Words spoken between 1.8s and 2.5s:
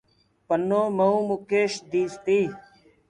ديس تي۔